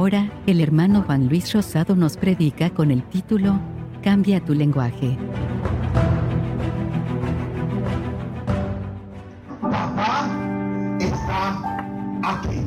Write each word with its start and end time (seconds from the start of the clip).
Ahora, 0.00 0.32
el 0.46 0.62
hermano 0.62 1.02
Juan 1.02 1.28
Luis 1.28 1.52
Rosado 1.52 1.94
nos 1.94 2.16
predica 2.16 2.70
con 2.70 2.90
el 2.90 3.02
título 3.10 3.60
Cambia 4.02 4.42
tu 4.42 4.54
lenguaje. 4.54 5.14
Papá 9.60 10.26
está 10.98 11.62
aquí. 12.24 12.62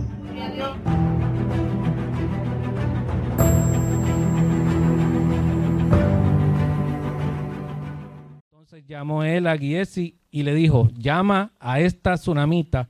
Entonces 8.43 8.85
llamó 8.85 9.23
él 9.23 9.47
a 9.47 9.57
Giesi 9.57 10.19
y 10.29 10.43
le 10.43 10.53
dijo, 10.53 10.87
llama 10.95 11.53
a 11.59 11.79
esta 11.79 12.13
tsunamita. 12.13 12.89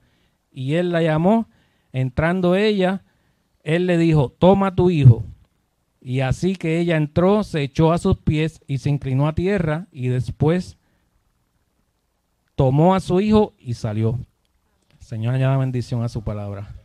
Y 0.52 0.74
él 0.74 0.92
la 0.92 1.02
llamó, 1.02 1.48
entrando 1.94 2.56
ella, 2.56 3.06
él 3.64 3.88
le 3.88 3.98
dijo, 3.98 4.30
toma 4.30 4.76
tu 4.76 4.90
hijo. 4.90 5.24
Y 6.02 6.20
así 6.20 6.58
que 6.58 6.80
ella 6.80 6.98
entró, 6.98 7.44
se 7.44 7.64
echó 7.64 7.94
a 7.94 7.98
sus 7.98 8.18
pies 8.18 8.62
y 8.68 8.80
se 8.80 8.90
inclinó 8.90 9.28
a 9.28 9.36
tierra 9.36 9.88
y 9.92 10.10
después 10.10 10.78
tomó 12.56 12.94
a 12.94 13.00
su 13.00 13.22
hijo 13.22 13.54
y 13.58 13.74
salió. 13.74 14.20
Señor, 15.00 15.36
añada 15.36 15.58
bendición 15.58 16.04
a 16.04 16.10
su 16.10 16.22
palabra. 16.22 16.76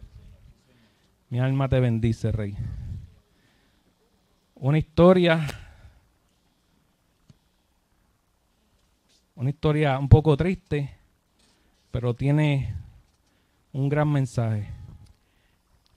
Mi 1.31 1.41
alma 1.41 1.69
te 1.69 1.81
bendice, 1.81 2.31
Rey. 2.31 2.57
Una 4.55 4.79
historia, 4.79 5.47
una 9.35 9.51
historia 9.51 9.99
un 9.99 10.09
poco 10.09 10.37
triste, 10.37 10.97
pero 11.91 12.15
tiene 12.15 12.75
un 13.73 13.89
gran 13.89 14.11
mensaje. 14.11 14.78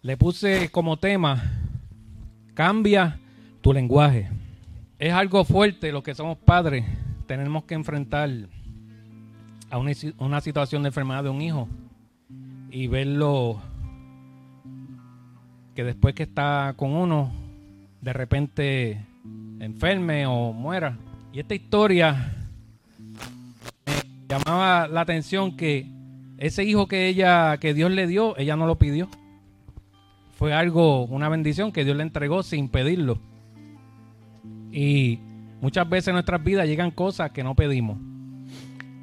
Le 0.04 0.18
puse 0.18 0.70
como 0.70 0.98
tema, 0.98 1.44
cambia 2.56 3.20
tu 3.62 3.72
lenguaje. 3.72 4.30
Es 4.98 5.14
algo 5.14 5.46
fuerte 5.46 5.92
lo 5.92 6.02
que 6.02 6.16
somos 6.16 6.40
padres. 6.40 6.86
Tenemos 7.28 7.66
que 7.66 7.76
enfrentar 7.76 8.28
a 9.70 9.78
una, 9.78 9.92
una 10.18 10.42
situación 10.42 10.82
de 10.82 10.88
enfermedad 10.88 11.24
de 11.24 11.30
un 11.30 11.40
hijo 11.44 11.70
y 12.72 12.88
verlo 12.88 13.62
que 15.76 15.84
después 15.84 16.16
que 16.16 16.24
está 16.24 16.74
con 16.76 16.94
uno, 16.94 17.32
de 18.02 18.14
repente 18.14 19.06
enferme 19.60 20.26
o 20.26 20.52
muera. 20.52 20.98
Y 21.32 21.42
esta 21.42 21.54
historia 21.54 22.34
me 23.86 23.94
llamaba 24.28 24.88
la 24.88 25.02
atención 25.02 25.56
que 25.56 25.86
ese 26.40 26.64
hijo 26.64 26.88
que 26.88 27.08
ella, 27.08 27.58
que 27.58 27.76
Dios 27.76 27.92
le 27.92 28.08
dio, 28.08 28.36
ella 28.40 28.56
no 28.56 28.66
lo 28.66 28.80
pidió. 28.80 29.08
Fue 30.42 30.56
algo, 30.56 31.06
una 31.06 31.30
bendición 31.30 31.72
que 31.72 31.86
Dios 31.86 31.96
le 31.96 32.02
entregó 32.02 32.42
sin 32.42 32.68
pedirlo. 32.68 33.20
Y 34.72 35.20
muchas 35.62 35.88
veces 35.88 36.08
en 36.08 36.14
nuestras 36.16 36.44
vidas 36.44 36.68
llegan 36.68 36.90
cosas 36.90 37.30
que 37.30 37.44
no 37.44 37.56
pedimos. 37.56 38.00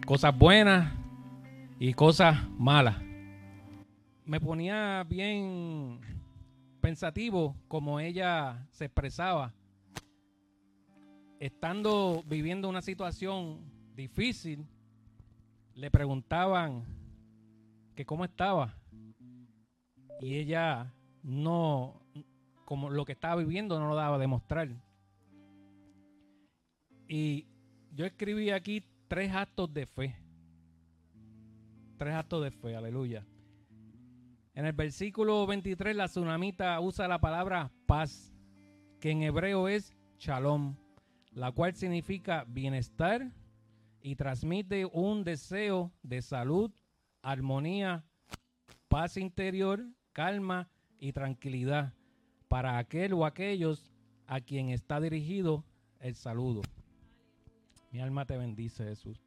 Cosas 0.04 0.36
buenas 0.36 0.92
y 1.78 1.94
cosas 1.94 2.36
malas. 2.58 3.00
Me 4.24 4.40
ponía 4.40 5.06
bien 5.08 6.00
pensativo 6.80 7.54
como 7.68 8.00
ella 8.00 8.66
se 8.72 8.86
expresaba. 8.86 9.54
Estando 11.38 12.24
viviendo 12.26 12.68
una 12.68 12.82
situación 12.82 13.60
difícil, 13.94 14.66
le 15.76 15.88
preguntaban 15.88 16.82
que 17.94 18.04
cómo 18.04 18.24
estaba. 18.24 18.74
Y 20.20 20.34
ella 20.34 20.92
no, 21.22 22.00
como 22.64 22.90
lo 22.90 23.04
que 23.04 23.12
estaba 23.12 23.36
viviendo 23.36 23.78
no 23.78 23.88
lo 23.88 23.94
daba 23.94 24.16
a 24.16 24.18
demostrar. 24.18 24.68
Y 27.08 27.46
yo 27.94 28.04
escribí 28.04 28.50
aquí 28.50 28.84
tres 29.08 29.32
actos 29.34 29.72
de 29.72 29.86
fe. 29.86 30.16
Tres 31.96 32.14
actos 32.14 32.44
de 32.44 32.50
fe, 32.50 32.76
aleluya. 32.76 33.26
En 34.54 34.66
el 34.66 34.72
versículo 34.72 35.46
23 35.46 35.96
la 35.96 36.08
tsunamita 36.08 36.78
usa 36.80 37.08
la 37.08 37.20
palabra 37.20 37.70
paz, 37.86 38.34
que 39.00 39.10
en 39.10 39.22
hebreo 39.22 39.68
es 39.68 39.94
shalom, 40.18 40.76
la 41.30 41.52
cual 41.52 41.74
significa 41.74 42.44
bienestar 42.46 43.32
y 44.02 44.16
transmite 44.16 44.84
un 44.84 45.24
deseo 45.24 45.92
de 46.02 46.22
salud, 46.22 46.72
armonía, 47.22 48.04
paz 48.88 49.16
interior, 49.16 49.84
calma 50.12 50.68
y 50.98 51.12
tranquilidad 51.12 51.92
para 52.48 52.78
aquel 52.78 53.12
o 53.12 53.24
aquellos 53.24 53.90
a 54.26 54.40
quien 54.40 54.70
está 54.70 55.00
dirigido 55.00 55.64
el 56.00 56.14
saludo. 56.14 56.62
Mi 57.90 58.00
alma 58.00 58.26
te 58.26 58.36
bendice, 58.36 58.84
Jesús. 58.84 59.22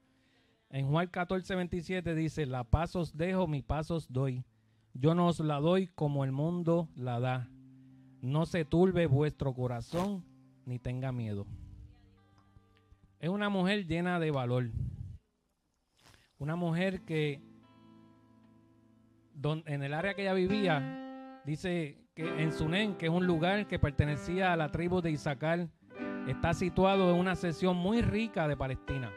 En 0.70 0.88
Juan 0.88 1.08
14, 1.08 1.56
27 1.56 2.16
dice, 2.16 2.46
la 2.46 2.64
paz 2.64 2.96
os 2.96 3.18
dejo, 3.18 3.48
mi 3.48 3.62
paz 3.62 3.92
os 3.92 4.12
doy. 4.12 4.46
Yo 4.94 5.16
no 5.16 5.28
os 5.28 5.40
la 5.40 5.60
doy 5.60 5.88
como 5.88 6.24
el 6.24 6.32
mundo 6.32 6.90
la 6.96 7.20
da. 7.20 7.50
No 8.22 8.46
se 8.46 8.66
turbe 8.66 9.08
vuestro 9.08 9.54
corazón 9.54 10.24
ni 10.66 10.80
tenga 10.80 11.12
miedo. 11.12 11.48
Es 13.20 13.30
una 13.30 13.50
mujer 13.50 13.88
llena 13.88 14.20
de 14.20 14.32
valor. 14.32 14.72
Una 16.38 16.56
mujer 16.56 17.02
que 17.02 17.42
en 19.66 19.84
el 19.84 19.94
área 19.94 20.14
que 20.14 20.22
ella 20.22 20.34
vivía, 20.34 21.01
dice 21.46 21.98
que 22.16 22.42
en 22.42 22.52
Sunen, 22.52 22.96
que 22.96 23.08
es 23.08 23.12
un 23.12 23.26
lugar 23.26 23.68
que 23.68 23.80
pertenecía 23.80 24.54
a 24.54 24.56
la 24.56 24.70
tribu 24.70 25.02
de 25.02 25.12
Isaacar, 25.12 25.68
está 26.28 26.54
situado 26.54 27.12
en 27.12 27.20
una 27.20 27.36
sección 27.36 27.76
muy 27.76 28.02
rica 28.02 28.48
de 28.48 28.58
Palestina. 28.58 29.12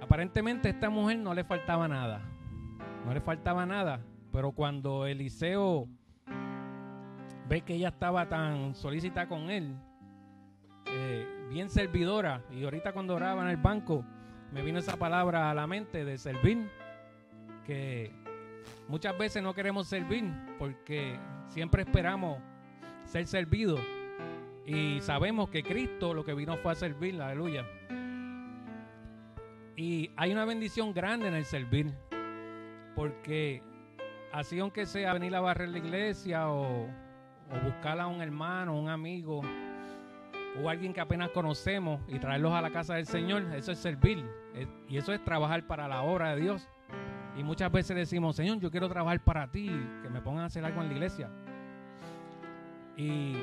Aparentemente 0.00 0.68
a 0.68 0.70
esta 0.72 0.90
mujer 0.90 1.18
no 1.18 1.34
le 1.34 1.44
faltaba 1.44 1.88
nada. 1.88 2.20
No 3.04 3.14
le 3.14 3.20
faltaba 3.20 3.66
nada. 3.66 4.00
Pero 4.32 4.52
cuando 4.52 5.06
Eliseo 5.06 5.88
ve 7.48 7.62
que 7.62 7.74
ella 7.74 7.88
estaba 7.88 8.28
tan 8.28 8.74
solícita 8.74 9.28
con 9.28 9.50
él, 9.50 9.76
eh, 10.86 11.26
bien 11.48 11.68
servidora, 11.68 12.44
y 12.50 12.64
ahorita 12.64 12.92
cuando 12.92 13.14
oraba 13.14 13.42
en 13.42 13.48
el 13.48 13.56
banco, 13.56 14.04
me 14.52 14.62
vino 14.62 14.78
esa 14.78 14.96
palabra 14.96 15.50
a 15.50 15.54
la 15.54 15.66
mente 15.66 16.04
de 16.04 16.18
servir, 16.18 16.70
que 17.64 18.12
muchas 18.88 19.16
veces 19.16 19.42
no 19.42 19.54
queremos 19.54 19.86
servir 19.86 20.24
porque 20.58 21.18
siempre 21.48 21.82
esperamos 21.82 22.38
ser 23.04 23.26
servidos 23.26 23.80
y 24.66 25.00
sabemos 25.00 25.48
que 25.50 25.62
Cristo 25.62 26.14
lo 26.14 26.24
que 26.24 26.34
vino 26.34 26.56
fue 26.58 26.72
a 26.72 26.74
servir, 26.74 27.20
aleluya. 27.20 27.66
Y 29.76 30.10
hay 30.16 30.32
una 30.32 30.44
bendición 30.44 30.92
grande 30.92 31.28
en 31.28 31.34
el 31.34 31.44
servir, 31.44 31.92
porque 32.94 33.62
así 34.32 34.60
aunque 34.60 34.86
sea 34.86 35.12
venir 35.14 35.34
a 35.34 35.40
barrer 35.40 35.70
la 35.70 35.78
iglesia 35.78 36.48
o, 36.50 36.84
o 36.84 37.60
buscar 37.64 37.98
a 37.98 38.06
un 38.06 38.20
hermano, 38.20 38.78
un 38.78 38.88
amigo 38.88 39.42
o 40.62 40.68
alguien 40.68 40.92
que 40.92 41.00
apenas 41.00 41.30
conocemos 41.30 42.00
y 42.08 42.18
traerlos 42.18 42.52
a 42.52 42.60
la 42.60 42.70
casa 42.70 42.94
del 42.94 43.06
Señor, 43.06 43.42
eso 43.54 43.72
es 43.72 43.78
servir 43.78 44.24
y 44.88 44.96
eso 44.96 45.12
es 45.12 45.24
trabajar 45.24 45.66
para 45.66 45.88
la 45.88 46.02
obra 46.02 46.34
de 46.34 46.42
Dios. 46.42 46.68
Y 47.40 47.42
muchas 47.42 47.72
veces 47.72 47.96
decimos, 47.96 48.36
Señor, 48.36 48.60
yo 48.60 48.70
quiero 48.70 48.86
trabajar 48.86 49.18
para 49.24 49.50
ti, 49.50 49.70
que 50.02 50.10
me 50.10 50.20
pongan 50.20 50.42
a 50.42 50.46
hacer 50.48 50.62
algo 50.62 50.82
en 50.82 50.88
la 50.88 50.92
iglesia. 50.92 51.30
Y, 52.98 53.34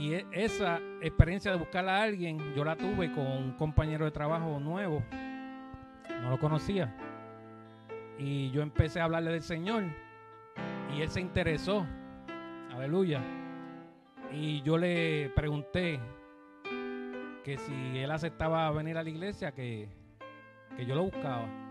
y 0.00 0.14
e, 0.14 0.26
esa 0.32 0.80
experiencia 1.00 1.52
de 1.52 1.58
buscar 1.58 1.88
a 1.88 2.02
alguien, 2.02 2.40
yo 2.56 2.64
la 2.64 2.74
tuve 2.74 3.12
con 3.12 3.24
un 3.24 3.52
compañero 3.52 4.04
de 4.04 4.10
trabajo 4.10 4.58
nuevo. 4.58 5.00
No 6.22 6.30
lo 6.30 6.40
conocía. 6.40 6.92
Y 8.18 8.50
yo 8.50 8.62
empecé 8.62 9.00
a 9.00 9.04
hablarle 9.04 9.30
del 9.30 9.42
Señor. 9.42 9.84
Y 10.92 11.02
él 11.02 11.08
se 11.08 11.20
interesó. 11.20 11.86
Aleluya. 12.74 13.20
Y 14.32 14.60
yo 14.62 14.76
le 14.76 15.30
pregunté 15.36 16.00
que 17.44 17.58
si 17.58 17.98
él 17.98 18.10
aceptaba 18.10 18.68
venir 18.72 18.98
a 18.98 19.04
la 19.04 19.10
iglesia, 19.10 19.52
que, 19.52 19.88
que 20.76 20.84
yo 20.84 20.96
lo 20.96 21.04
buscaba. 21.04 21.65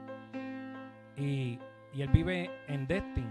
Y, 1.17 1.59
él 1.93 2.09
vive 2.09 2.51
en 2.67 2.87
Destin. 2.87 3.29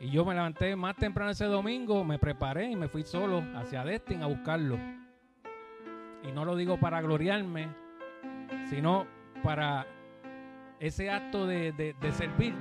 Y 0.00 0.10
yo 0.10 0.24
me 0.24 0.34
levanté 0.34 0.74
más 0.76 0.96
temprano 0.96 1.30
ese 1.30 1.44
domingo, 1.44 2.04
me 2.04 2.18
preparé 2.18 2.70
y 2.70 2.76
me 2.76 2.88
fui 2.88 3.02
solo 3.02 3.42
hacia 3.54 3.84
Destin 3.84 4.22
a 4.22 4.26
buscarlo. 4.26 4.78
Y 6.22 6.32
no 6.32 6.44
lo 6.44 6.56
digo 6.56 6.78
para 6.78 7.02
gloriarme, 7.02 7.68
sino 8.70 9.06
para 9.42 9.86
ese 10.80 11.10
acto 11.10 11.46
de, 11.46 11.72
de, 11.72 11.94
de 12.00 12.12
servir 12.12 12.54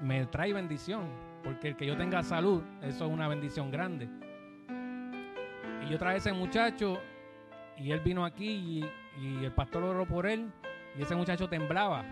me 0.00 0.26
trae 0.26 0.52
bendición. 0.52 1.08
Porque 1.42 1.68
el 1.68 1.76
que 1.76 1.86
yo 1.86 1.96
tenga 1.96 2.22
salud, 2.22 2.62
eso 2.82 3.06
es 3.06 3.12
una 3.12 3.28
bendición 3.28 3.70
grande. 3.70 4.08
Y 5.84 5.90
yo 5.90 5.98
traje 5.98 6.14
a 6.14 6.18
ese 6.18 6.32
muchacho 6.32 7.00
y 7.76 7.92
él 7.92 8.00
vino 8.00 8.24
aquí 8.24 8.48
y, 8.48 8.90
y 9.20 9.44
el 9.44 9.52
pastor 9.52 9.84
oró 9.84 10.06
por 10.06 10.26
él 10.26 10.50
y 10.98 11.02
ese 11.02 11.14
muchacho 11.14 11.48
temblaba. 11.48 12.04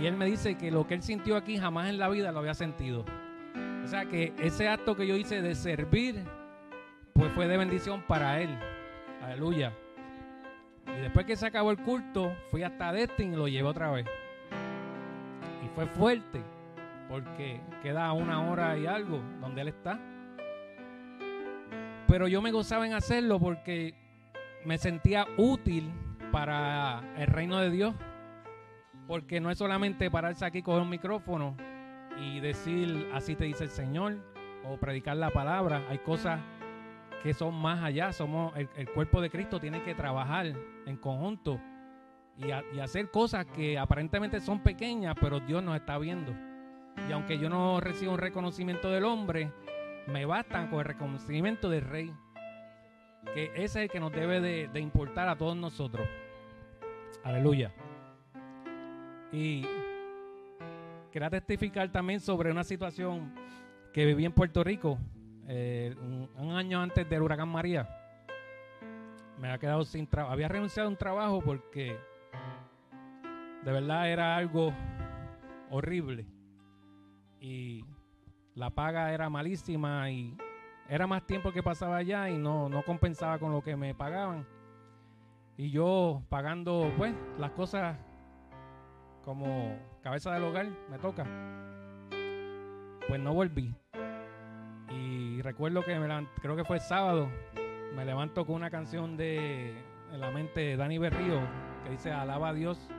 Y 0.00 0.06
él 0.06 0.16
me 0.16 0.26
dice 0.26 0.56
que 0.56 0.70
lo 0.70 0.86
que 0.86 0.94
él 0.94 1.02
sintió 1.02 1.36
aquí 1.36 1.58
jamás 1.58 1.88
en 1.88 1.98
la 1.98 2.08
vida 2.08 2.32
lo 2.32 2.40
había 2.40 2.54
sentido. 2.54 3.04
O 3.84 3.86
sea 3.86 4.06
que 4.06 4.32
ese 4.38 4.68
acto 4.68 4.96
que 4.96 5.06
yo 5.06 5.16
hice 5.16 5.42
de 5.42 5.54
servir, 5.54 6.24
pues 7.12 7.32
fue 7.32 7.46
de 7.48 7.56
bendición 7.56 8.02
para 8.06 8.40
él. 8.40 8.50
Aleluya. 9.22 9.72
Y 10.86 11.00
después 11.00 11.26
que 11.26 11.36
se 11.36 11.46
acabó 11.46 11.70
el 11.70 11.78
culto, 11.78 12.34
fui 12.50 12.62
hasta 12.62 12.92
Destin 12.92 13.34
y 13.34 13.36
lo 13.36 13.48
llevé 13.48 13.68
otra 13.68 13.90
vez. 13.90 14.06
Y 15.64 15.68
fue 15.74 15.86
fuerte, 15.86 16.42
porque 17.08 17.60
queda 17.82 18.12
una 18.12 18.50
hora 18.50 18.76
y 18.76 18.86
algo 18.86 19.20
donde 19.40 19.62
él 19.62 19.68
está. 19.68 19.98
Pero 22.08 22.28
yo 22.28 22.42
me 22.42 22.52
gozaba 22.52 22.86
en 22.86 22.94
hacerlo 22.94 23.38
porque 23.38 23.94
me 24.64 24.78
sentía 24.78 25.26
útil 25.36 25.90
para 26.30 27.02
el 27.16 27.26
reino 27.26 27.58
de 27.58 27.70
Dios. 27.70 27.94
Porque 29.06 29.40
no 29.40 29.50
es 29.50 29.58
solamente 29.58 30.10
pararse 30.10 30.44
aquí 30.44 30.62
con 30.62 30.80
un 30.80 30.88
micrófono 30.88 31.56
y 32.18 32.40
decir 32.40 33.08
así 33.12 33.34
te 33.34 33.44
dice 33.44 33.64
el 33.64 33.70
Señor 33.70 34.18
o 34.64 34.76
predicar 34.76 35.16
la 35.16 35.30
palabra. 35.30 35.82
Hay 35.88 35.98
cosas 35.98 36.40
que 37.22 37.34
son 37.34 37.54
más 37.54 37.82
allá. 37.82 38.12
Somos 38.12 38.52
el, 38.56 38.88
cuerpo 38.90 39.20
de 39.20 39.30
Cristo 39.30 39.60
tiene 39.60 39.82
que 39.82 39.94
trabajar 39.94 40.46
en 40.86 40.96
conjunto 40.96 41.60
y, 42.36 42.46
y, 42.46 42.80
hacer 42.80 43.10
cosas 43.10 43.46
que 43.46 43.78
aparentemente 43.78 44.40
son 44.40 44.60
pequeñas, 44.60 45.14
pero 45.20 45.40
Dios 45.40 45.62
nos 45.62 45.76
está 45.76 45.98
viendo. 45.98 46.32
Y 47.08 47.12
aunque 47.12 47.38
yo 47.38 47.48
no 47.48 47.80
recibo 47.80 48.12
un 48.12 48.18
reconocimiento 48.18 48.90
del 48.90 49.04
hombre, 49.04 49.52
me 50.06 50.24
bastan 50.24 50.68
con 50.68 50.80
el 50.80 50.84
reconocimiento 50.84 51.68
del 51.68 51.82
Rey. 51.82 52.12
Que 53.34 53.46
ese 53.54 53.64
es 53.64 53.76
el 53.76 53.88
que 53.88 54.00
nos 54.00 54.12
debe 54.12 54.40
de, 54.40 54.68
de 54.68 54.80
importar 54.80 55.28
a 55.28 55.36
todos 55.36 55.56
nosotros. 55.56 56.06
Aleluya. 57.22 57.72
Y 59.32 59.66
quería 61.10 61.30
testificar 61.30 61.90
también 61.90 62.20
sobre 62.20 62.50
una 62.50 62.64
situación 62.64 63.34
que 63.92 64.04
viví 64.04 64.26
en 64.26 64.32
Puerto 64.32 64.62
Rico 64.62 64.98
eh, 65.48 65.94
un, 66.36 66.52
año 66.52 66.80
antes 66.80 67.08
del 67.08 67.22
huracán 67.22 67.48
María. 67.48 67.88
Me 69.38 69.48
había 69.48 69.58
quedado 69.58 69.84
sin 69.84 70.06
trabajo. 70.06 70.32
Había 70.32 70.48
renunciado 70.48 70.88
a 70.88 70.90
un 70.90 70.96
trabajo 70.96 71.40
porque 71.42 71.96
de 73.64 73.72
verdad 73.72 74.10
era 74.10 74.36
algo 74.36 74.72
horrible. 75.70 76.26
Y 77.40 77.84
la 78.54 78.70
paga 78.70 79.12
era 79.12 79.30
malísima 79.30 80.10
y 80.10 80.36
era 80.88 81.06
más 81.06 81.26
tiempo 81.26 81.52
que 81.52 81.62
pasaba 81.62 81.96
allá 81.96 82.28
y 82.28 82.36
no, 82.36 82.68
no 82.68 82.84
compensaba 82.84 83.38
con 83.38 83.50
lo 83.50 83.62
que 83.62 83.76
me 83.76 83.94
pagaban. 83.94 84.46
Y 85.56 85.70
yo 85.70 86.22
pagando 86.28 86.92
pues 86.96 87.14
las 87.38 87.50
cosas 87.52 87.96
como 89.24 89.78
cabeza 90.02 90.32
del 90.32 90.44
hogar, 90.44 90.66
me 90.90 90.98
toca. 90.98 91.24
Pues 93.08 93.20
no 93.20 93.34
volví. 93.34 93.74
Y 94.90 95.40
recuerdo 95.42 95.82
que 95.84 95.98
me 95.98 96.26
creo 96.40 96.56
que 96.56 96.64
fue 96.64 96.80
sábado, 96.80 97.28
me 97.94 98.04
levanto 98.04 98.44
con 98.44 98.56
una 98.56 98.70
canción 98.70 99.16
de 99.16 99.74
en 100.12 100.20
la 100.20 100.30
mente 100.30 100.60
de 100.60 100.76
Dani 100.76 100.98
Berrío 100.98 101.40
que 101.84 101.90
dice 101.90 102.12
Alaba 102.12 102.50
a 102.50 102.54
Dios. 102.54 102.90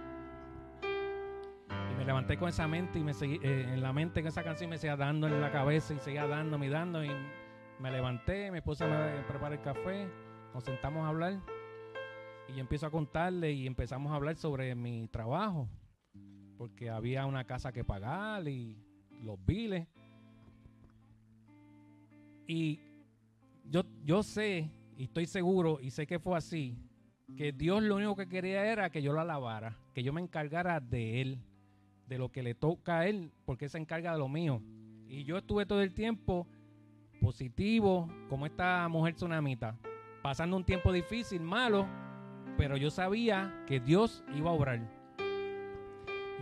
Y 0.82 1.96
me 1.96 2.06
levanté 2.06 2.38
con 2.38 2.50
esa 2.50 2.68
mente 2.68 3.00
y 3.00 3.04
me 3.04 3.14
seguí, 3.14 3.40
eh, 3.44 3.70
en 3.72 3.82
la 3.82 3.94
mente 3.94 4.22
con 4.22 4.30
esa 4.30 4.44
canción 4.44 4.70
me 4.70 4.78
seguía 4.78 4.96
dando 4.96 5.28
en 5.28 5.40
la 5.40 5.52
cabeza 5.52 5.94
y 5.94 6.00
seguía 6.00 6.28
dando 6.28 6.64
y 6.64 6.70
dando. 6.70 7.04
Y 7.04 7.12
me 7.80 7.92
levanté, 7.92 8.50
me 8.52 8.62
puse 8.62 8.84
a 8.86 9.26
preparar 9.28 9.54
el 9.54 9.62
café, 9.62 10.08
nos 10.54 10.64
sentamos 10.64 11.06
a 11.06 11.10
hablar 11.10 11.40
y 12.48 12.60
empiezo 12.60 12.88
a 12.88 12.92
contarle 12.92 13.52
y 13.52 13.68
empezamos 13.68 14.12
a 14.12 14.16
hablar 14.16 14.36
sobre 14.36 14.74
mi 14.76 15.08
trabajo 15.08 15.68
porque 16.64 16.90
había 16.90 17.26
una 17.26 17.44
casa 17.44 17.74
que 17.74 17.84
pagar 17.84 18.48
y 18.48 18.78
los 19.22 19.38
biles. 19.46 19.86
Y 22.48 22.80
yo, 23.70 23.84
yo 24.06 24.24
sé, 24.24 24.72
y 24.96 25.04
estoy 25.04 25.26
seguro, 25.26 25.80
y 25.82 25.92
sé 25.92 26.08
que 26.08 26.20
fue 26.20 26.38
así, 26.38 26.78
que 27.36 27.52
Dios 27.52 27.84
lo 27.84 27.98
único 27.98 28.16
que 28.16 28.30
quería 28.30 28.66
era 28.66 28.90
que 28.90 29.02
yo 29.02 29.12
lo 29.12 29.20
alabara, 29.20 29.78
que 29.94 30.04
yo 30.04 30.14
me 30.14 30.22
encargara 30.22 30.80
de 30.80 31.20
Él, 31.20 31.40
de 32.08 32.18
lo 32.18 32.32
que 32.32 32.44
le 32.44 32.56
toca 32.56 33.00
a 33.00 33.08
Él, 33.08 33.30
porque 33.44 33.66
Él 33.66 33.72
se 33.72 33.80
encarga 33.80 34.14
de 34.14 34.20
lo 34.20 34.30
mío. 34.30 34.62
Y 35.10 35.26
yo 35.26 35.38
estuve 35.38 35.66
todo 35.66 35.82
el 35.82 35.94
tiempo 35.94 36.48
positivo, 37.20 38.08
como 38.30 38.46
esta 38.46 38.88
mujer 38.88 39.16
tsunamita, 39.16 39.78
pasando 40.22 40.56
un 40.56 40.64
tiempo 40.64 40.94
difícil, 40.94 41.42
malo, 41.42 41.86
pero 42.58 42.78
yo 42.78 42.90
sabía 42.90 43.66
que 43.68 43.82
Dios 43.82 44.24
iba 44.34 44.50
a 44.50 44.54
obrar. 44.54 45.03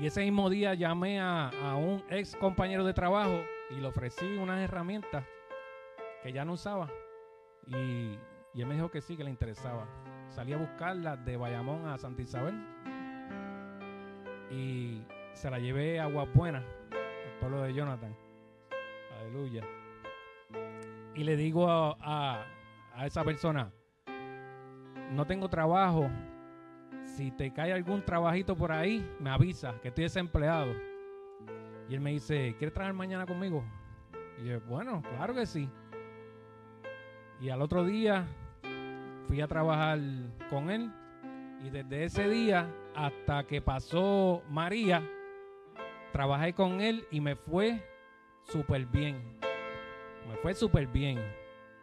Y 0.01 0.07
ese 0.07 0.21
mismo 0.21 0.49
día 0.49 0.73
llamé 0.73 1.19
a, 1.19 1.51
un 1.77 2.03
ex 2.09 2.35
compañero 2.35 2.83
de 2.83 2.91
trabajo 2.91 3.43
y 3.69 3.75
le 3.75 3.85
ofrecí 3.85 4.25
unas 4.35 4.59
herramientas 4.59 5.23
que 6.23 6.33
ya 6.33 6.43
no 6.43 6.53
usaba. 6.53 6.89
Y, 7.67 8.17
él 8.55 8.65
me 8.65 8.73
dijo 8.73 8.89
que 8.89 8.99
sí, 8.99 9.15
que 9.15 9.23
le 9.23 9.29
interesaba. 9.29 9.87
Salí 10.29 10.53
a 10.53 10.57
buscarlas 10.57 11.23
de 11.23 11.37
Bayamón 11.37 11.85
a 11.85 11.99
Santa 11.99 12.23
Isabel. 12.23 12.55
Y 14.49 15.03
se 15.33 15.51
la 15.51 15.59
llevé 15.59 15.99
a 15.99 16.07
Buena, 16.07 16.57
al 16.57 17.39
pueblo 17.39 17.61
de 17.61 17.71
Jonathan. 17.71 18.17
Aleluya. 19.19 19.63
Y 21.13 21.23
le 21.23 21.35
digo 21.35 21.69
a 21.69 22.43
esa 23.05 23.23
persona, 23.23 23.71
no 25.11 25.27
tengo 25.27 25.47
trabajo, 25.47 26.09
si 27.05 27.31
te 27.31 27.51
cae 27.51 27.73
algún 27.73 28.03
trabajito 28.03 28.55
por 28.55 28.71
ahí, 28.71 29.07
me 29.19 29.29
avisa 29.29 29.75
que 29.81 29.89
estoy 29.89 30.05
desempleado. 30.05 30.73
Y 31.89 31.95
él 31.95 32.01
me 32.01 32.11
dice, 32.11 32.55
¿quieres 32.57 32.73
trabajar 32.73 32.93
mañana 32.93 33.25
conmigo? 33.25 33.63
Y 34.39 34.45
yo, 34.45 34.61
bueno, 34.61 35.01
claro 35.01 35.33
que 35.33 35.45
sí. 35.45 35.69
Y 37.41 37.49
al 37.49 37.61
otro 37.61 37.83
día 37.83 38.27
fui 39.27 39.41
a 39.41 39.47
trabajar 39.47 39.99
con 40.49 40.69
él. 40.69 40.91
Y 41.63 41.69
desde 41.69 42.05
ese 42.05 42.29
día 42.29 42.67
hasta 42.95 43.43
que 43.45 43.61
pasó 43.61 44.41
María, 44.49 45.03
trabajé 46.11 46.53
con 46.53 46.81
él 46.81 47.05
y 47.11 47.19
me 47.19 47.35
fue 47.35 47.83
súper 48.43 48.85
bien. 48.85 49.21
Me 50.27 50.35
fue 50.37 50.53
súper 50.53 50.87
bien. 50.87 51.19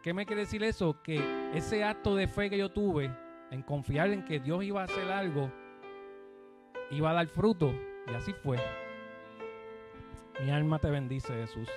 ¿Qué 0.01 0.13
me 0.13 0.25
quiere 0.25 0.41
decir 0.41 0.63
eso? 0.63 1.01
Que 1.03 1.21
ese 1.53 1.83
acto 1.83 2.15
de 2.15 2.27
fe 2.27 2.49
que 2.49 2.57
yo 2.57 2.69
tuve 2.69 3.11
en 3.51 3.61
confiar 3.61 4.09
en 4.11 4.23
que 4.23 4.39
Dios 4.39 4.63
iba 4.63 4.81
a 4.81 4.85
hacer 4.85 5.11
algo, 5.11 5.51
iba 6.91 7.11
a 7.11 7.13
dar 7.13 7.27
fruto. 7.27 7.73
Y 8.07 8.13
así 8.13 8.33
fue. 8.33 8.57
Mi 10.43 10.51
alma 10.51 10.79
te 10.79 10.89
bendice, 10.89 11.33
Jesús. 11.33 11.69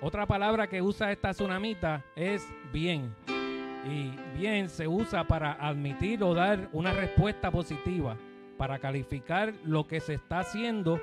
Otra 0.00 0.26
palabra 0.26 0.66
que 0.66 0.80
usa 0.80 1.12
esta 1.12 1.30
tsunamita 1.30 2.04
es 2.14 2.46
bien. 2.72 3.14
Y 3.88 4.12
bien 4.38 4.68
se 4.68 4.86
usa 4.86 5.24
para 5.24 5.52
admitir 5.52 6.22
o 6.22 6.34
dar 6.34 6.68
una 6.72 6.92
respuesta 6.92 7.50
positiva, 7.50 8.16
para 8.58 8.78
calificar 8.78 9.54
lo 9.64 9.86
que 9.86 10.00
se 10.00 10.14
está 10.14 10.40
haciendo, 10.40 11.00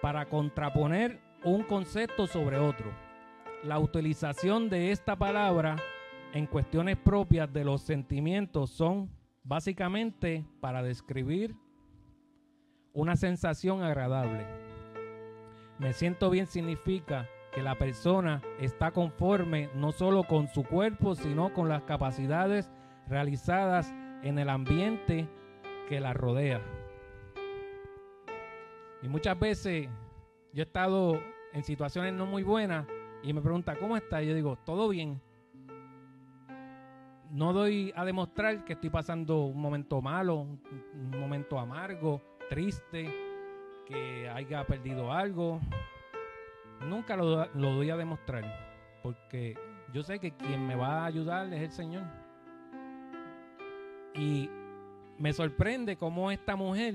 para 0.00 0.28
contraponer 0.28 1.20
un 1.44 1.64
concepto 1.64 2.26
sobre 2.26 2.58
otro. 2.58 2.90
La 3.64 3.78
utilización 3.78 4.68
de 4.68 4.92
esta 4.92 5.16
palabra 5.16 5.76
en 6.32 6.46
cuestiones 6.46 6.96
propias 6.96 7.52
de 7.52 7.64
los 7.64 7.82
sentimientos 7.82 8.70
son 8.70 9.10
Básicamente 9.44 10.44
para 10.60 10.82
describir 10.82 11.56
una 12.92 13.16
sensación 13.16 13.82
agradable. 13.82 14.46
Me 15.78 15.92
siento 15.92 16.30
bien 16.30 16.46
significa 16.46 17.28
que 17.52 17.62
la 17.62 17.76
persona 17.76 18.40
está 18.60 18.92
conforme 18.92 19.68
no 19.74 19.92
solo 19.92 20.24
con 20.24 20.48
su 20.48 20.62
cuerpo, 20.62 21.14
sino 21.14 21.52
con 21.52 21.68
las 21.68 21.82
capacidades 21.82 22.70
realizadas 23.08 23.92
en 24.22 24.38
el 24.38 24.48
ambiente 24.48 25.28
que 25.88 26.00
la 26.00 26.12
rodea. 26.12 26.60
Y 29.02 29.08
muchas 29.08 29.38
veces 29.38 29.88
yo 30.52 30.62
he 30.62 30.66
estado 30.66 31.20
en 31.52 31.64
situaciones 31.64 32.14
no 32.14 32.26
muy 32.26 32.44
buenas 32.44 32.86
y 33.22 33.32
me 33.32 33.40
pregunta, 33.40 33.76
¿cómo 33.76 33.96
está? 33.96 34.22
Y 34.22 34.28
yo 34.28 34.34
digo, 34.34 34.56
todo 34.64 34.88
bien 34.88 35.20
no 37.32 37.54
doy 37.54 37.92
a 37.96 38.04
demostrar 38.04 38.62
que 38.64 38.74
estoy 38.74 38.90
pasando 38.90 39.46
un 39.46 39.58
momento 39.58 40.02
malo, 40.02 40.40
un, 40.40 41.10
momento 41.18 41.58
amargo, 41.58 42.20
triste, 42.50 43.10
que 43.86 44.28
haya 44.28 44.66
perdido 44.66 45.10
algo. 45.10 45.58
Nunca 46.86 47.16
lo, 47.16 47.46
doy 47.54 47.88
a 47.88 47.96
demostrar, 47.96 48.44
porque 49.02 49.56
yo 49.94 50.02
sé 50.02 50.18
que 50.18 50.36
quien 50.36 50.66
me 50.66 50.74
va 50.74 51.00
a 51.00 51.06
ayudar 51.06 51.50
es 51.54 51.62
el 51.62 51.72
Señor. 51.72 52.04
Y 54.14 54.50
me 55.18 55.32
sorprende 55.32 55.96
cómo 55.96 56.30
esta 56.30 56.54
mujer, 56.54 56.94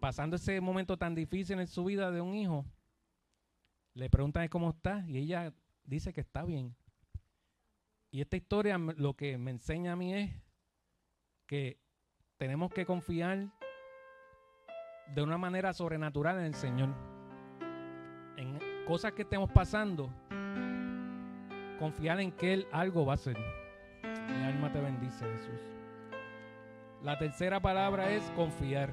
pasando 0.00 0.36
ese 0.36 0.60
momento 0.60 0.98
tan 0.98 1.14
difícil 1.14 1.60
en 1.60 1.66
su 1.66 1.82
vida 1.84 2.10
de 2.10 2.20
un 2.20 2.34
hijo, 2.34 2.66
le 3.94 4.10
preguntan 4.10 4.48
cómo 4.48 4.68
está 4.68 5.02
y 5.08 5.16
ella 5.16 5.54
dice 5.86 6.12
que 6.12 6.20
está 6.20 6.44
bien. 6.44 6.76
Y 8.12 8.20
esta 8.20 8.36
historia 8.36 8.76
lo 8.78 9.14
que 9.14 9.38
me 9.38 9.52
enseña 9.52 9.92
a 9.92 9.96
mí 9.96 10.14
es 10.14 10.30
que 11.46 11.78
tenemos 12.38 12.72
que 12.72 12.84
confiar 12.84 13.48
de 15.14 15.22
una 15.22 15.38
manera 15.38 15.72
sobrenatural 15.72 16.38
en 16.38 16.44
el 16.44 16.54
Señor. 16.54 16.88
En 18.36 18.58
cosas 18.84 19.12
que 19.12 19.22
estemos 19.22 19.50
pasando, 19.52 20.12
confiar 21.78 22.20
en 22.20 22.32
que 22.32 22.54
Él 22.54 22.66
algo 22.72 23.06
va 23.06 23.12
a 23.12 23.14
hacer. 23.14 23.36
Mi 24.02 24.44
alma 24.44 24.72
te 24.72 24.80
bendice, 24.80 25.24
Jesús. 25.24 25.60
La 27.02 27.16
tercera 27.16 27.60
palabra 27.60 28.10
es 28.10 28.28
confiar. 28.32 28.90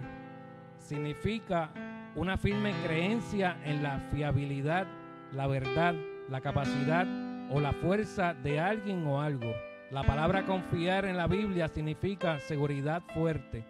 Significa 0.77 1.71
una 2.15 2.37
firme 2.37 2.71
creencia 2.85 3.59
en 3.63 3.81
la 3.81 3.99
fiabilidad, 4.11 4.85
la 5.31 5.47
verdad, 5.47 5.95
la 6.29 6.39
capacidad 6.39 7.26
o 7.49 7.59
la 7.59 7.71
fuerza 7.73 8.33
de 8.33 8.59
alguien 8.59 9.05
o 9.07 9.21
algo. 9.21 9.53
La 9.91 10.03
palabra 10.03 10.45
confiar 10.45 11.05
en 11.05 11.15
la 11.15 11.27
Biblia 11.27 11.67
significa 11.67 12.39
seguridad 12.39 13.01
fuerte, 13.13 13.63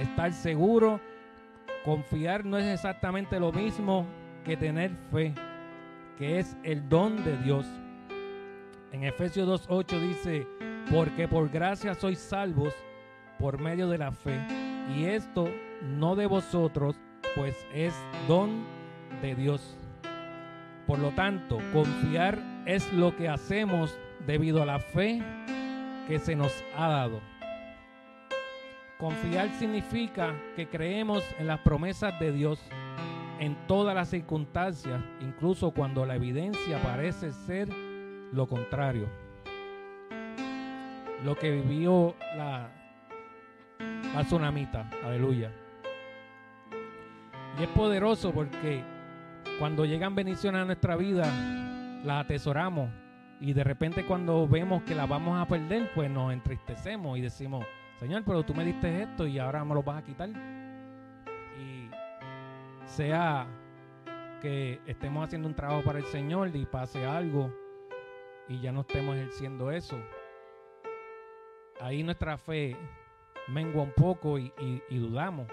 estar 0.00 0.32
seguro. 0.32 1.00
Confiar 1.84 2.44
no 2.44 2.58
es 2.58 2.66
exactamente 2.66 3.38
lo 3.38 3.52
mismo 3.52 4.04
que 4.44 4.56
tener 4.56 4.90
fe, 5.12 5.32
que 6.18 6.38
es 6.38 6.56
el 6.64 6.88
don 6.88 7.22
de 7.24 7.36
Dios. 7.38 7.66
En 8.92 9.04
Efesios 9.04 9.48
2.8 9.68 10.00
dice, 10.00 10.46
porque 10.90 11.28
por 11.28 11.48
gracia 11.48 11.94
sois 11.94 12.18
salvos 12.18 12.74
por 13.38 13.60
medio 13.60 13.88
de 13.88 13.98
la 13.98 14.10
fe, 14.10 14.40
y 14.96 15.04
esto 15.04 15.48
no 15.82 16.16
de 16.16 16.26
vosotros, 16.26 16.96
pues 17.36 17.54
es 17.72 17.94
don 18.26 18.64
de 19.22 19.36
Dios. 19.36 19.76
Por 20.86 20.98
lo 20.98 21.10
tanto, 21.10 21.58
confiar 21.72 22.49
es 22.66 22.92
lo 22.92 23.16
que 23.16 23.28
hacemos 23.28 23.98
debido 24.26 24.62
a 24.62 24.66
la 24.66 24.78
fe 24.78 25.22
que 26.06 26.18
se 26.18 26.36
nos 26.36 26.52
ha 26.76 26.88
dado. 26.88 27.20
Confiar 28.98 29.48
significa 29.58 30.34
que 30.56 30.68
creemos 30.68 31.24
en 31.38 31.46
las 31.46 31.60
promesas 31.60 32.18
de 32.20 32.32
Dios 32.32 32.60
en 33.38 33.56
todas 33.66 33.94
las 33.94 34.10
circunstancias, 34.10 35.00
incluso 35.22 35.70
cuando 35.70 36.04
la 36.04 36.16
evidencia 36.16 36.82
parece 36.82 37.32
ser 37.32 37.68
lo 38.32 38.46
contrario. 38.46 39.08
Lo 41.24 41.34
que 41.36 41.50
vivió 41.50 42.14
la, 42.36 42.70
la 44.14 44.24
tsunamita, 44.24 44.90
aleluya. 45.02 45.50
Y 47.58 47.62
es 47.62 47.68
poderoso 47.70 48.32
porque 48.32 48.82
cuando 49.58 49.86
llegan 49.86 50.14
bendiciones 50.14 50.60
a 50.60 50.64
nuestra 50.66 50.96
vida, 50.96 51.24
las 52.04 52.24
atesoramos 52.24 52.90
y 53.40 53.54
de 53.54 53.64
repente 53.64 54.04
cuando 54.04 54.46
vemos 54.46 54.82
que 54.82 54.94
las 54.94 55.08
vamos 55.08 55.40
a 55.40 55.46
perder, 55.46 55.90
pues 55.94 56.10
nos 56.10 56.32
entristecemos 56.32 57.18
y 57.18 57.22
decimos, 57.22 57.64
Señor, 57.98 58.22
pero 58.24 58.42
tú 58.42 58.54
me 58.54 58.64
diste 58.64 59.02
esto 59.02 59.26
y 59.26 59.38
ahora 59.38 59.64
me 59.64 59.74
lo 59.74 59.82
vas 59.82 60.02
a 60.02 60.04
quitar. 60.04 60.28
Y 61.58 61.90
sea 62.84 63.46
que 64.42 64.80
estemos 64.86 65.26
haciendo 65.26 65.48
un 65.48 65.54
trabajo 65.54 65.82
para 65.82 65.98
el 65.98 66.04
Señor 66.06 66.54
y 66.54 66.66
pase 66.66 67.04
algo 67.06 67.50
y 68.48 68.60
ya 68.60 68.72
no 68.72 68.82
estemos 68.82 69.16
ejerciendo 69.16 69.70
eso. 69.70 69.98
Ahí 71.80 72.02
nuestra 72.02 72.36
fe 72.36 72.76
mengua 73.48 73.82
un 73.82 73.92
poco 73.92 74.38
y, 74.38 74.52
dudamos. 74.90 75.46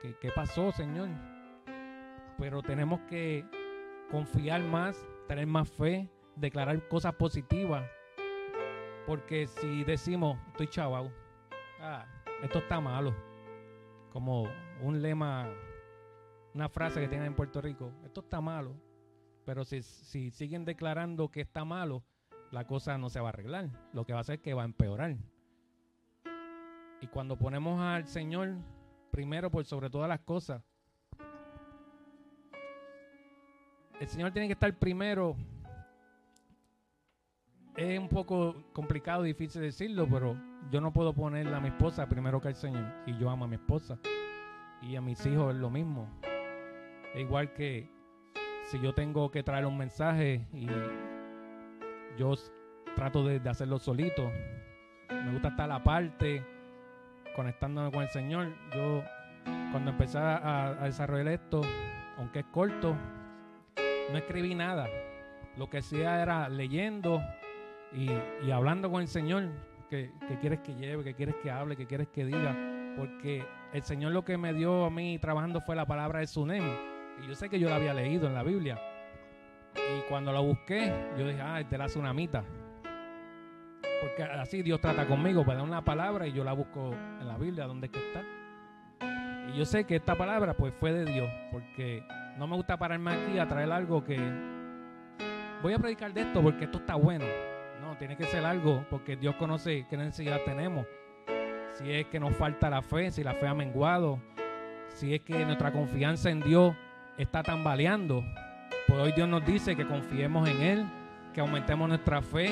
¿Qué, 0.00 0.16
¿Qué 0.18 0.30
pasó, 0.30 0.72
Señor? 0.72 1.08
Pero 2.38 2.62
tenemos 2.62 3.00
que 3.02 3.44
confiar 4.10 4.62
más, 4.62 5.06
tener 5.30 5.46
más 5.46 5.70
fe, 5.70 6.10
declarar 6.34 6.88
cosas 6.88 7.14
positivas. 7.14 7.88
Porque 9.06 9.46
si 9.46 9.84
decimos, 9.84 10.36
estoy 10.48 10.66
chaval, 10.66 11.14
ah, 11.80 12.04
esto 12.42 12.58
está 12.58 12.80
malo, 12.80 13.14
como 14.12 14.48
un 14.82 15.00
lema, 15.00 15.48
una 16.52 16.68
frase 16.68 17.00
que 17.00 17.06
tienen 17.06 17.28
en 17.28 17.36
Puerto 17.36 17.60
Rico, 17.60 17.92
esto 18.04 18.22
está 18.22 18.40
malo, 18.40 18.74
pero 19.44 19.64
si 19.64 19.82
siguen 20.32 20.64
declarando 20.64 21.28
que 21.28 21.42
está 21.42 21.64
malo, 21.64 22.02
la 22.50 22.66
cosa 22.66 22.98
no 22.98 23.08
se 23.08 23.20
va 23.20 23.28
a 23.28 23.28
arreglar, 23.28 23.70
lo 23.92 24.04
que 24.04 24.12
va 24.12 24.18
a 24.18 24.22
hacer 24.22 24.36
es 24.36 24.40
que 24.40 24.54
va 24.54 24.62
a 24.62 24.64
empeorar. 24.64 25.16
Y 27.00 27.06
cuando 27.06 27.38
ponemos 27.38 27.80
al 27.80 28.08
Señor 28.08 28.56
primero 29.12 29.48
por 29.48 29.64
sobre 29.64 29.90
todas 29.90 30.08
las 30.08 30.20
cosas, 30.22 30.60
el 34.00 34.08
Señor 34.08 34.32
tiene 34.32 34.48
que 34.48 34.54
estar 34.54 34.72
primero 34.74 35.36
es 37.76 37.98
un 37.98 38.08
poco 38.08 38.64
complicado, 38.72 39.22
difícil 39.22 39.62
decirlo, 39.62 40.06
pero 40.10 40.36
yo 40.70 40.80
no 40.80 40.92
puedo 40.92 41.12
ponerle 41.12 41.54
a 41.54 41.60
mi 41.60 41.68
esposa 41.68 42.08
primero 42.08 42.40
que 42.40 42.48
al 42.48 42.54
Señor. 42.54 42.84
Y 43.06 43.16
yo 43.18 43.30
amo 43.30 43.44
a 43.44 43.48
mi 43.48 43.54
esposa. 43.54 43.98
Y 44.82 44.96
a 44.96 45.00
mis 45.00 45.24
hijos 45.26 45.54
es 45.54 45.60
lo 45.60 45.70
mismo. 45.70 46.08
Es 47.14 47.20
igual 47.20 47.52
que 47.52 47.88
si 48.64 48.80
yo 48.80 48.94
tengo 48.94 49.30
que 49.30 49.42
traer 49.42 49.66
un 49.66 49.78
mensaje 49.78 50.46
y 50.52 50.66
yo 52.18 52.34
trato 52.96 53.24
de, 53.24 53.40
hacerlo 53.48 53.78
solito. 53.78 54.30
Me 55.08 55.32
gusta 55.32 55.48
estar 55.48 55.70
aparte, 55.70 56.44
conectándome 57.34 57.90
con 57.90 58.02
el 58.02 58.10
Señor. 58.10 58.48
Yo 58.74 59.02
cuando 59.70 59.92
empecé 59.92 60.18
a 60.18 60.76
desarrollar 60.82 61.28
esto, 61.28 61.62
aunque 62.18 62.40
es 62.40 62.46
corto, 62.46 62.96
no 64.10 64.18
escribí 64.18 64.54
nada. 64.54 64.88
Lo 65.56 65.68
que 65.68 65.78
hacía 65.78 66.22
era 66.22 66.48
leyendo 66.48 67.20
y, 67.92 68.50
hablando 68.50 68.90
con 68.90 69.02
el 69.02 69.08
Señor, 69.08 69.48
que, 69.88 70.12
quieres 70.40 70.60
que 70.60 70.74
lleve, 70.74 71.02
que 71.02 71.14
quieres 71.14 71.34
que 71.42 71.50
hable, 71.50 71.76
que 71.76 71.86
quieres 71.86 72.08
que 72.08 72.24
diga, 72.24 72.56
porque 72.96 73.44
el 73.72 73.82
Señor 73.82 74.12
lo 74.12 74.24
que 74.24 74.38
me 74.38 74.52
dio 74.52 74.84
a 74.84 74.90
mí 74.90 75.18
trabajando 75.18 75.60
fue 75.60 75.74
la 75.74 75.86
palabra 75.86 76.20
de 76.20 76.26
Sunem, 76.26 76.64
y 77.22 77.26
yo 77.26 77.34
sé 77.34 77.48
que 77.48 77.58
yo 77.58 77.68
la 77.68 77.76
había 77.76 77.92
leído 77.92 78.28
en 78.28 78.34
la 78.34 78.44
Biblia, 78.44 78.80
y 79.74 80.08
cuando 80.08 80.32
la 80.32 80.40
busqué, 80.40 80.92
yo 81.18 81.26
dije, 81.26 81.40
ah, 81.40 81.60
es 81.60 81.68
de 81.68 81.78
la 81.78 81.86
tsunamita, 81.86 82.44
porque 84.00 84.22
así 84.22 84.62
Dios 84.62 84.80
trata 84.80 85.06
conmigo, 85.06 85.44
para 85.44 85.58
dar 85.58 85.66
una 85.66 85.84
palabra 85.84 86.26
y 86.26 86.32
yo 86.32 86.44
la 86.44 86.52
busco 86.52 86.92
en 86.92 87.26
la 87.26 87.36
Biblia, 87.36 87.66
donde 87.66 87.86
es 87.86 87.92
que 87.92 87.98
está. 87.98 88.24
Y 89.48 89.58
yo 89.58 89.64
sé 89.64 89.84
que 89.84 89.96
esta 89.96 90.14
palabra 90.16 90.54
pues 90.54 90.72
fue 90.78 90.92
de 90.92 91.04
Dios, 91.04 91.28
porque 91.50 92.02
no 92.38 92.46
me 92.46 92.56
gusta 92.56 92.76
pararme 92.76 93.12
aquí 93.12 93.38
a 93.38 93.46
traer 93.46 93.70
algo 93.70 94.02
que 94.02 94.18
voy 95.62 95.72
a 95.72 95.78
predicar 95.78 96.12
de 96.12 96.22
esto 96.22 96.42
porque 96.42 96.64
esto 96.64 96.78
está 96.78 96.94
bueno 96.94 97.26
tiene 98.00 98.16
que 98.16 98.24
ser 98.24 98.44
algo 98.44 98.84
porque 98.90 99.16
Dios 99.16 99.34
conoce 99.36 99.86
qué 99.88 99.96
necesidad 99.96 100.40
tenemos. 100.44 100.86
Si 101.74 101.90
es 101.90 102.06
que 102.06 102.20
nos 102.20 102.34
falta 102.34 102.70
la 102.70 102.82
fe, 102.82 103.10
si 103.10 103.22
la 103.22 103.34
fe 103.34 103.46
ha 103.46 103.54
menguado, 103.54 104.20
si 104.88 105.14
es 105.14 105.20
que 105.20 105.44
nuestra 105.44 105.72
confianza 105.72 106.30
en 106.30 106.40
Dios 106.40 106.74
está 107.16 107.42
tambaleando, 107.42 108.24
pues 108.86 108.98
hoy 108.98 109.12
Dios 109.12 109.28
nos 109.28 109.44
dice 109.44 109.76
que 109.76 109.86
confiemos 109.86 110.48
en 110.48 110.62
Él, 110.62 110.84
que 111.34 111.40
aumentemos 111.40 111.88
nuestra 111.88 112.22
fe, 112.22 112.50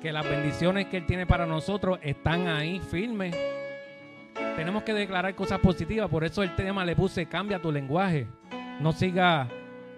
que 0.00 0.12
las 0.12 0.24
bendiciones 0.28 0.86
que 0.86 0.98
Él 0.98 1.06
tiene 1.06 1.26
para 1.26 1.44
nosotros 1.44 1.98
están 2.02 2.46
ahí 2.46 2.78
firmes. 2.78 3.36
Tenemos 4.56 4.82
que 4.82 4.94
declarar 4.94 5.34
cosas 5.34 5.58
positivas, 5.60 6.08
por 6.08 6.24
eso 6.24 6.42
el 6.42 6.54
tema 6.54 6.84
le 6.84 6.96
puse 6.96 7.26
cambia 7.26 7.60
tu 7.60 7.70
lenguaje. 7.70 8.26
No 8.80 8.92
siga, 8.92 9.48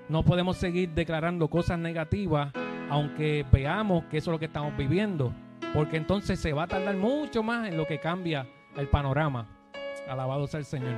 no 0.08 0.24
podemos 0.24 0.56
seguir 0.56 0.90
declarando 0.90 1.48
cosas 1.48 1.78
negativas 1.78 2.52
aunque 2.90 3.46
veamos 3.50 4.04
que 4.06 4.18
eso 4.18 4.30
es 4.30 4.32
lo 4.32 4.38
que 4.38 4.46
estamos 4.46 4.76
viviendo, 4.76 5.32
porque 5.72 5.96
entonces 5.96 6.40
se 6.40 6.52
va 6.52 6.64
a 6.64 6.66
tardar 6.66 6.96
mucho 6.96 7.42
más 7.42 7.68
en 7.68 7.76
lo 7.76 7.86
que 7.86 8.00
cambia 8.00 8.46
el 8.76 8.88
panorama. 8.88 9.46
Alabado 10.08 10.46
sea 10.48 10.58
el 10.58 10.66
Señor. 10.66 10.96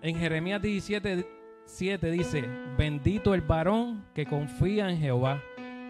En 0.00 0.16
Jeremías 0.16 0.62
17, 0.62 1.26
7 1.66 2.10
dice, 2.10 2.42
bendito 2.78 3.34
el 3.34 3.42
varón 3.42 4.06
que 4.14 4.24
confía 4.24 4.88
en 4.88 4.98
Jehová 4.98 5.42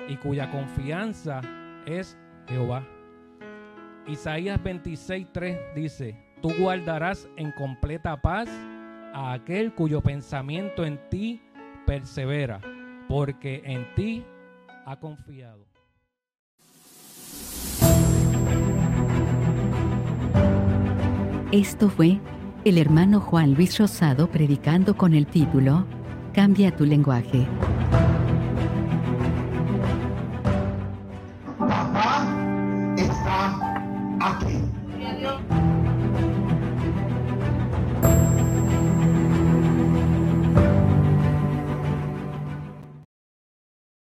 y 0.08 0.16
cuya 0.16 0.50
confianza 0.50 1.40
es 1.86 2.18
Jehová. 2.48 2.84
Isaías 4.08 4.60
26, 4.62 5.28
3 5.32 5.58
dice, 5.76 6.16
tú 6.42 6.52
guardarás 6.58 7.28
en 7.36 7.52
completa 7.52 8.20
paz 8.20 8.48
a 9.14 9.32
aquel 9.32 9.72
cuyo 9.74 10.00
pensamiento 10.02 10.84
en 10.84 11.00
ti 11.08 11.40
persevera 11.86 12.60
porque 13.08 13.62
en 13.64 13.86
ti 13.94 14.24
ha 14.84 14.98
confiado. 14.98 15.66
Esto 21.52 21.88
fue 21.88 22.18
el 22.64 22.78
hermano 22.78 23.20
Juan 23.20 23.54
Luis 23.54 23.78
Rosado 23.78 24.28
predicando 24.28 24.96
con 24.96 25.14
el 25.14 25.26
título 25.26 25.86
Cambia 26.32 26.74
tu 26.74 26.84
lenguaje. 26.84 27.46